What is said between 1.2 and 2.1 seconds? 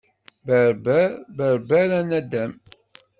berber a